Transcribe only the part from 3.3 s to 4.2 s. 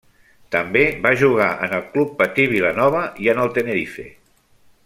en el Tenerife.